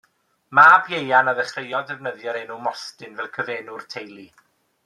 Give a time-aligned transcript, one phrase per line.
[0.59, 4.27] Mab Ieuan a ddechreuodd ddefnyddio'r enw Mostyn fel cyfenw'r teulu.